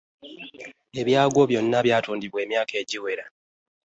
[1.01, 3.25] Ebyagwo byonna byatundibwa emyaka egiwera